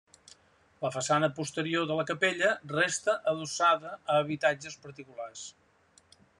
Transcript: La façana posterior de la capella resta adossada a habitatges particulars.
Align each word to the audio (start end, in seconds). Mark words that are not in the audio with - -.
La 0.85 0.89
façana 0.95 1.29
posterior 1.39 1.85
de 1.91 1.97
la 1.99 2.05
capella 2.13 2.55
resta 2.73 3.17
adossada 3.33 3.95
a 4.15 4.19
habitatges 4.25 4.81
particulars. 4.87 5.49